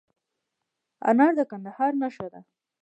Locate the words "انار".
1.09-1.31